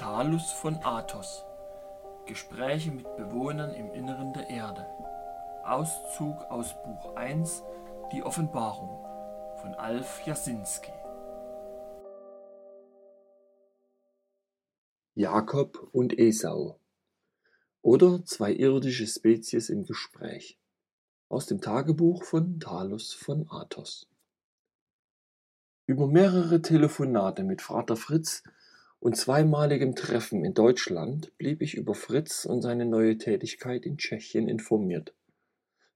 [0.00, 1.44] Talus von Athos.
[2.24, 4.86] Gespräche mit Bewohnern im Inneren der Erde.
[5.62, 7.62] Auszug aus Buch 1
[8.10, 9.04] Die Offenbarung
[9.60, 10.90] von Alf Jasinski.
[15.14, 16.80] Jakob und Esau.
[17.82, 20.58] Oder zwei irdische Spezies im Gespräch.
[21.28, 24.08] Aus dem Tagebuch von Talus von Athos.
[25.84, 28.42] Über mehrere Telefonate mit Vater Fritz
[29.00, 34.46] und zweimaligem Treffen in Deutschland blieb ich über Fritz und seine neue Tätigkeit in Tschechien
[34.48, 35.14] informiert.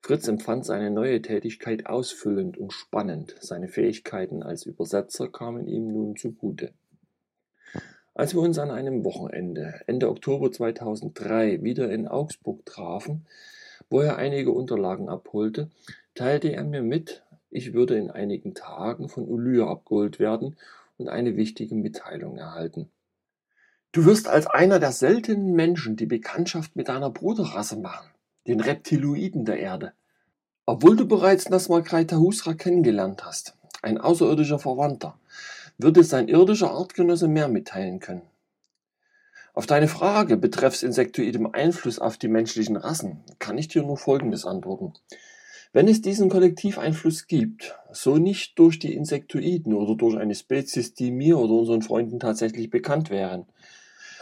[0.00, 6.16] Fritz empfand seine neue Tätigkeit ausfüllend und spannend, seine Fähigkeiten als Übersetzer kamen ihm nun
[6.16, 6.72] zugute.
[8.14, 13.26] Als wir uns an einem Wochenende Ende Oktober 2003 wieder in Augsburg trafen,
[13.90, 15.70] wo er einige Unterlagen abholte,
[16.14, 20.56] teilte er mir mit, ich würde in einigen Tagen von Ulyr abgeholt werden
[20.98, 22.90] und eine wichtige Mitteilung erhalten.
[23.92, 28.10] Du wirst als einer der seltenen Menschen die Bekanntschaft mit deiner Bruderrasse machen,
[28.46, 29.92] den Reptiloiden der Erde.
[30.66, 35.18] Obwohl du bereits Nasmar Husra kennengelernt hast, ein außerirdischer Verwandter,
[35.78, 38.22] wird es sein irdischer Artgenosse mehr mitteilen können.
[39.52, 44.44] Auf deine Frage betreffs insektoidem Einfluss auf die menschlichen Rassen kann ich dir nur Folgendes
[44.44, 44.94] antworten.
[45.74, 51.10] Wenn es diesen Kollektiveinfluss gibt, so nicht durch die Insektoiden oder durch eine Spezies, die
[51.10, 53.46] mir oder unseren Freunden tatsächlich bekannt wären,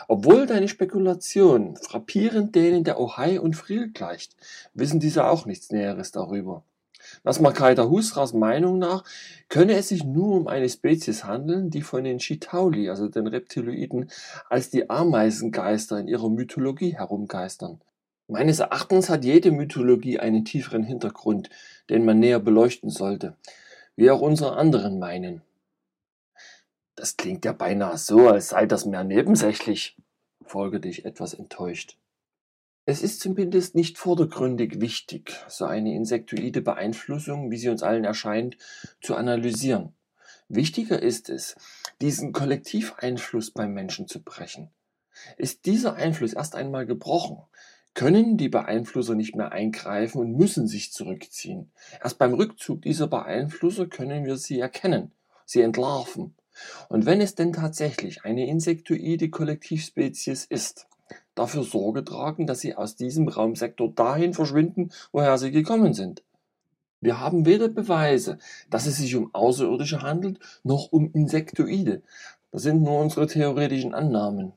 [0.09, 4.35] obwohl deine Spekulation frappierend denen der Ohai und Friel gleicht,
[4.73, 6.65] wissen diese auch nichts Näheres darüber.
[7.23, 9.05] Nach Markaita Husras Meinung nach
[9.51, 14.11] könne es sich nur um eine Spezies handeln, die von den Chitauli, also den Reptiloiden,
[14.49, 17.83] als die Ameisengeister in ihrer Mythologie herumgeistern.
[18.29, 21.51] Meines Erachtens hat jede Mythologie einen tieferen Hintergrund,
[21.91, 23.37] den man näher beleuchten sollte,
[23.97, 25.43] wie auch unsere anderen meinen.
[26.95, 29.97] Das klingt ja beinahe so, als sei das mehr nebensächlich,
[30.45, 31.99] folgerte ich etwas enttäuscht.
[32.85, 38.57] Es ist zumindest nicht vordergründig wichtig, so eine insektoide Beeinflussung, wie sie uns allen erscheint,
[39.01, 39.95] zu analysieren.
[40.49, 41.55] Wichtiger ist es,
[42.01, 44.71] diesen Kollektiveinfluss beim Menschen zu brechen.
[45.37, 47.43] Ist dieser Einfluss erst einmal gebrochen,
[47.95, 51.71] können die Beeinflusser nicht mehr eingreifen und müssen sich zurückziehen.
[52.03, 55.13] Erst beim Rückzug dieser Beeinflusser können wir sie erkennen,
[55.45, 56.35] sie entlarven
[56.89, 60.87] und wenn es denn tatsächlich eine insektoide Kollektivspezies ist,
[61.35, 66.23] dafür Sorge tragen, dass sie aus diesem Raumsektor dahin verschwinden, woher sie gekommen sind.
[67.01, 68.39] Wir haben weder Beweise,
[68.71, 72.03] dass es sich um Außerirdische handelt, noch um Insektoide.
[72.53, 74.53] Das sind nur unsere theoretischen Annahmen.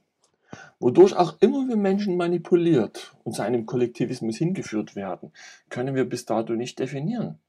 [0.79, 5.31] Wodurch auch immer wir Menschen manipuliert und zu einem Kollektivismus hingeführt werden,
[5.69, 7.39] können wir bis dato nicht definieren.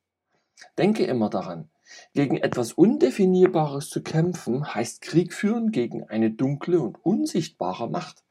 [0.78, 1.68] Denke immer daran,
[2.14, 8.24] gegen etwas Undefinierbares zu kämpfen, heißt Krieg führen gegen eine dunkle und unsichtbare Macht.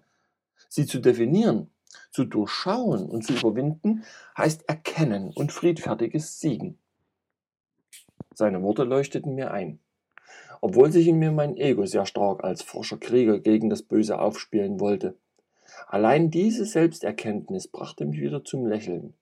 [0.70, 1.70] Sie zu definieren,
[2.12, 4.04] zu durchschauen und zu überwinden,
[4.38, 6.80] heißt erkennen und friedfertiges Siegen.
[8.34, 9.80] Seine Worte leuchteten mir ein.
[10.66, 14.80] Obwohl sich in mir mein Ego sehr stark als forscher Krieger gegen das Böse aufspielen
[14.80, 15.16] wollte.
[15.86, 19.14] Allein diese Selbsterkenntnis brachte mich wieder zum Lächeln,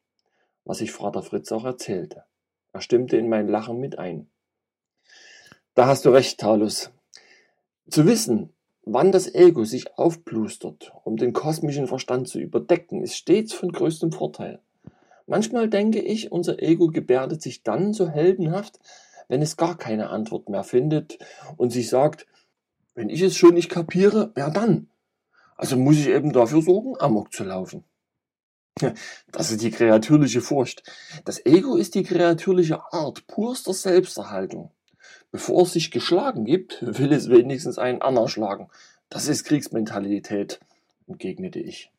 [0.63, 2.23] was ich Vater Fritz auch erzählte.
[2.71, 4.29] Er stimmte in mein Lachen mit ein.
[5.75, 6.91] Da hast du recht, Talus.
[7.89, 8.53] Zu wissen,
[8.85, 14.13] wann das Ego sich aufplustert, um den kosmischen Verstand zu überdecken, ist stets von größtem
[14.13, 14.61] Vorteil.
[15.27, 18.79] Manchmal denke ich, unser Ego gebärdet sich dann so heldenhaft,
[19.27, 21.17] wenn es gar keine Antwort mehr findet
[21.57, 22.25] und sich sagt,
[22.95, 24.89] wenn ich es schon nicht kapiere, wer dann?
[25.55, 27.83] Also muss ich eben dafür sorgen, Amok zu laufen.
[29.31, 30.83] Das ist die kreatürliche Furcht.
[31.25, 34.71] Das Ego ist die kreatürliche Art purster Selbsterhaltung.
[35.31, 38.69] Bevor es sich geschlagen gibt, will es wenigstens einen anderen schlagen.
[39.09, 40.59] Das ist Kriegsmentalität,
[41.07, 41.91] entgegnete ich.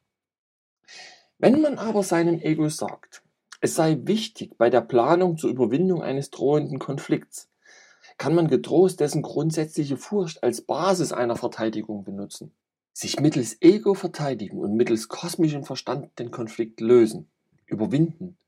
[1.38, 3.23] Wenn man aber seinem Ego sagt,
[3.64, 7.48] es sei wichtig bei der Planung zur Überwindung eines drohenden Konflikts,
[8.18, 12.52] kann man getrost dessen grundsätzliche Furcht als Basis einer Verteidigung benutzen
[12.94, 17.28] sich mittels Ego verteidigen und mittels kosmischem Verstand den Konflikt lösen,
[17.66, 18.38] überwinden.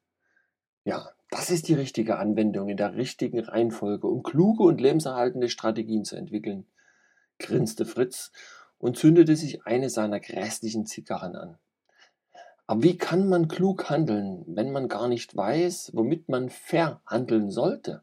[0.85, 6.05] Ja, das ist die richtige Anwendung in der richtigen Reihenfolge, um kluge und lebenserhaltende Strategien
[6.05, 6.64] zu entwickeln,
[7.40, 8.31] grinste Fritz
[8.79, 11.58] und zündete sich eine seiner grässlichen Zigarren an.
[12.66, 18.02] Aber wie kann man klug handeln, wenn man gar nicht weiß, womit man verhandeln sollte?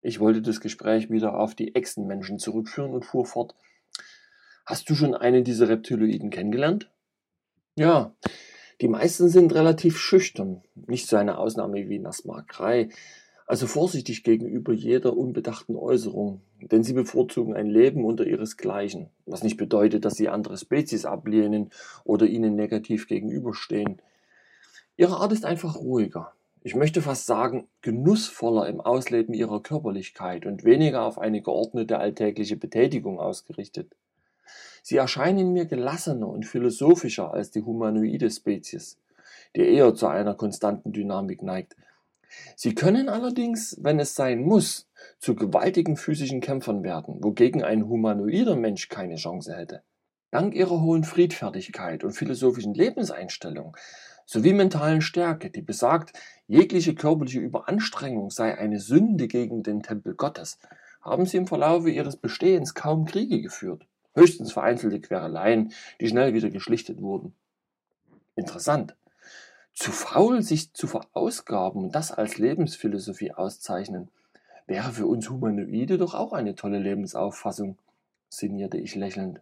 [0.00, 3.54] Ich wollte das Gespräch wieder auf die Echsenmenschen zurückführen und fuhr fort.
[4.66, 6.90] Hast du schon einen dieser Reptiloiden kennengelernt?
[7.76, 8.14] Ja,
[8.80, 10.62] die meisten sind relativ schüchtern.
[10.74, 12.88] Nicht so eine Ausnahme wie Nasmar Krei.
[13.46, 19.56] Also vorsichtig gegenüber jeder unbedachten Äußerung, denn sie bevorzugen ein Leben unter ihresgleichen, was nicht
[19.56, 21.70] bedeutet, dass sie andere Spezies ablehnen
[22.04, 24.00] oder ihnen negativ gegenüberstehen.
[24.96, 26.32] Ihre Art ist einfach ruhiger,
[26.64, 32.56] ich möchte fast sagen, genussvoller im Ausleben ihrer Körperlichkeit und weniger auf eine geordnete alltägliche
[32.56, 33.96] Betätigung ausgerichtet.
[34.84, 38.96] Sie erscheinen mir gelassener und philosophischer als die humanoide Spezies,
[39.56, 41.76] die eher zu einer konstanten Dynamik neigt.
[42.56, 44.88] Sie können allerdings, wenn es sein muss,
[45.18, 49.82] zu gewaltigen physischen Kämpfern werden, wogegen ein humanoider Mensch keine Chance hätte.
[50.30, 53.76] Dank ihrer hohen Friedfertigkeit und philosophischen Lebenseinstellung
[54.24, 60.58] sowie mentalen Stärke, die besagt, jegliche körperliche Überanstrengung sei eine Sünde gegen den Tempel Gottes,
[61.02, 66.50] haben sie im Verlaufe ihres Bestehens kaum Kriege geführt, höchstens vereinzelte Quereleien, die schnell wieder
[66.50, 67.34] geschlichtet wurden.
[68.36, 68.96] Interessant.
[69.74, 74.10] Zu faul, sich zu verausgaben und das als Lebensphilosophie auszeichnen,
[74.66, 77.78] wäre für uns Humanoide doch auch eine tolle Lebensauffassung,
[78.28, 79.40] sinnierte ich lächelnd.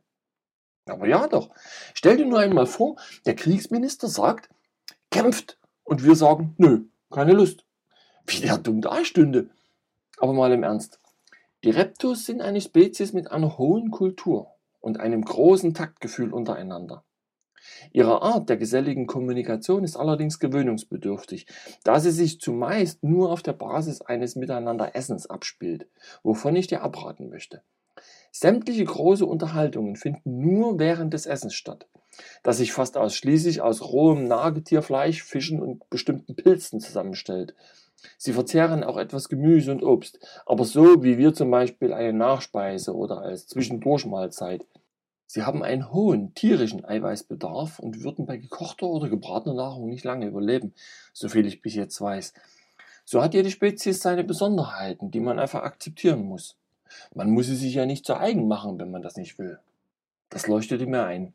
[0.87, 1.51] Aber ja doch.
[1.95, 2.97] Stell dir nur einmal vor,
[3.27, 4.49] der Kriegsminister sagt,
[5.11, 5.59] kämpft.
[5.85, 7.65] Und wir sagen, nö, keine Lust.
[8.27, 9.51] Wie der dumm dastünde.
[10.19, 11.01] Aber mal im Ernst.
[11.65, 17.05] Die Reptos sind eine Spezies mit einer hohen Kultur und einem großen Taktgefühl untereinander.
[17.93, 21.47] Ihre Art der geselligen Kommunikation ist allerdings gewöhnungsbedürftig,
[21.85, 25.87] da sie sich zumeist nur auf der Basis eines Miteinanderessens abspielt,
[26.23, 27.63] wovon ich dir abraten möchte.
[28.33, 31.87] Sämtliche große Unterhaltungen finden nur während des Essens statt
[32.43, 37.55] das sich fast ausschließlich aus rohem Nagetierfleisch, Fischen und bestimmten Pilzen zusammenstellt.
[38.17, 42.95] Sie verzehren auch etwas Gemüse und Obst, aber so wie wir zum Beispiel eine Nachspeise
[42.95, 44.65] oder als Zwischendurchmahlzeit.
[45.33, 50.27] Sie haben einen hohen tierischen Eiweißbedarf und würden bei gekochter oder gebratener Nahrung nicht lange
[50.27, 50.75] überleben,
[51.13, 52.35] soviel ich bis jetzt weiß.
[53.05, 56.57] So hat jede Spezies seine Besonderheiten, die man einfach akzeptieren muss.
[57.15, 59.61] Man muss sie sich ja nicht zu eigen machen, wenn man das nicht will.
[60.31, 61.33] Das leuchtete mir ein.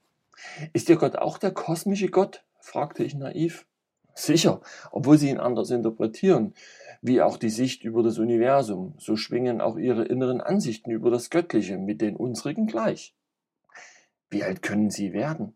[0.73, 2.43] Ist Ihr Gott auch der kosmische Gott?
[2.59, 3.65] fragte ich naiv.
[4.13, 4.59] Sicher,
[4.91, 6.53] obwohl Sie ihn anders interpretieren,
[7.01, 11.29] wie auch die Sicht über das Universum, so schwingen auch Ihre inneren Ansichten über das
[11.29, 13.13] Göttliche mit den unsrigen gleich.
[14.29, 15.55] Wie alt können Sie werden?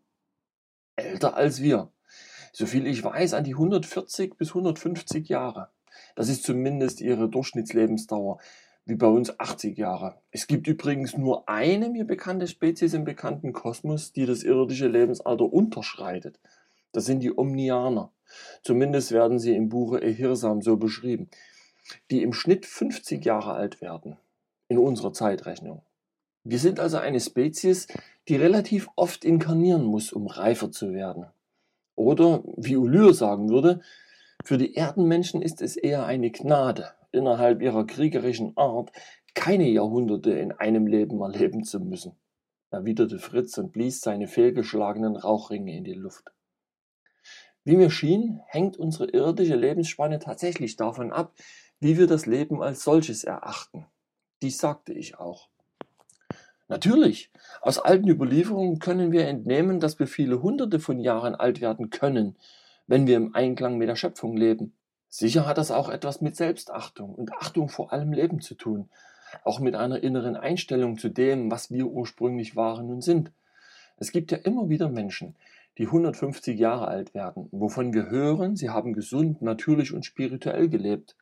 [0.95, 1.92] Älter als wir.
[2.51, 5.69] Soviel ich weiß, an die 140 bis 150 Jahre.
[6.16, 8.39] Das ist zumindest Ihre Durchschnittslebensdauer
[8.86, 10.19] wie bei uns 80 Jahre.
[10.31, 15.45] Es gibt übrigens nur eine mir bekannte Spezies im bekannten Kosmos, die das irdische Lebensalter
[15.45, 16.39] unterschreitet.
[16.92, 18.12] Das sind die Omnianer.
[18.63, 21.30] Zumindest werden sie im Buche Ehirsam so beschrieben,
[22.10, 24.18] die im Schnitt 50 Jahre alt werden,
[24.68, 25.83] in unserer Zeitrechnung.
[26.50, 27.86] Wir sind also eine Spezies,
[28.28, 31.28] die relativ oft inkarnieren muss, um reifer zu werden.
[31.94, 33.81] Oder, wie Ulyr sagen würde,
[34.44, 38.92] für die Erdenmenschen ist es eher eine Gnade, innerhalb ihrer kriegerischen Art
[39.36, 42.13] keine Jahrhunderte in einem Leben erleben zu müssen,
[42.72, 46.31] erwiderte Fritz und blies seine fehlgeschlagenen Rauchringe in die Luft.
[47.63, 51.36] Wie mir schien, hängt unsere irdische Lebensspanne tatsächlich davon ab,
[51.80, 53.86] wie wir das Leben als solches erachten.
[54.42, 55.49] Dies sagte ich auch.
[56.69, 57.31] Natürlich,
[57.62, 62.38] aus alten Überlieferungen können wir entnehmen, dass wir viele hunderte von Jahren alt werden können,
[62.86, 64.74] wenn wir im Einklang mit der Schöpfung leben.
[65.10, 68.88] Sicher hat das auch etwas mit Selbstachtung und Achtung vor allem Leben zu tun,
[69.44, 73.31] auch mit einer inneren Einstellung zu dem, was wir ursprünglich waren und sind.
[73.98, 75.36] Es gibt ja immer wieder Menschen,
[75.79, 81.15] die 150 Jahre alt werden, wovon wir hören, sie haben gesund, natürlich und spirituell gelebt.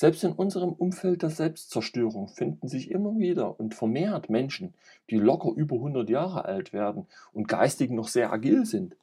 [0.00, 4.72] Selbst in unserem Umfeld der Selbstzerstörung finden sich immer wieder und vermehrt Menschen,
[5.10, 8.94] die locker über 100 Jahre alt werden und geistig noch sehr agil sind.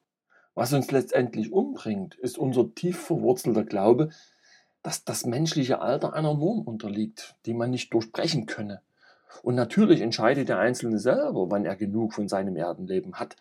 [0.53, 4.11] Was uns letztendlich umbringt, ist unser tief verwurzelter Glaube,
[4.83, 8.79] dass das menschliche Alter einer Norm unterliegt, die man nicht durchbrechen könne.
[9.43, 13.35] Und natürlich entscheidet der Einzelne selber, wann er genug von seinem Erdenleben hat.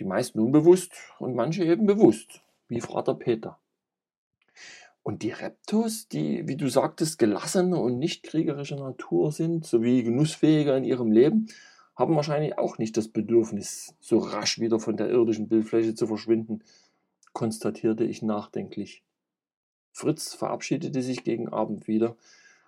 [0.00, 0.90] Die meisten unbewusst
[1.20, 3.56] und manche eben bewusst, wie Vater Peter.
[5.08, 10.76] Und die Reptos, die, wie du sagtest, gelassene und nicht kriegerische Natur sind, sowie genussfähiger
[10.76, 11.46] in ihrem Leben,
[11.96, 16.62] haben wahrscheinlich auch nicht das Bedürfnis, so rasch wieder von der irdischen Bildfläche zu verschwinden,
[17.32, 19.02] konstatierte ich nachdenklich.
[19.92, 22.14] Fritz verabschiedete sich gegen Abend wieder,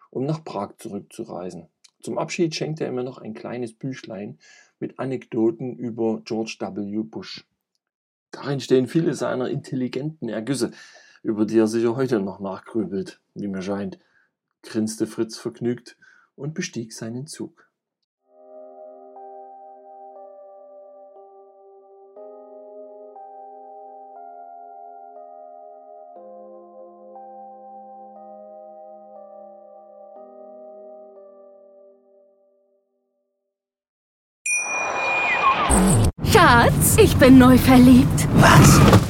[0.09, 1.69] um nach Prag zurückzureisen.
[2.01, 4.39] Zum Abschied schenkte er mir noch ein kleines Büchlein
[4.79, 7.03] mit Anekdoten über George W.
[7.03, 7.47] Bush.
[8.31, 10.71] Darin stehen viele seiner intelligenten Ergüsse,
[11.23, 13.99] über die er sicher heute noch nachgrübelt, wie mir scheint,
[14.63, 15.97] grinste Fritz vergnügt
[16.37, 17.67] und bestieg seinen Zug.
[36.25, 38.29] Schatz, ich bin neu verliebt.
[38.35, 39.10] Was?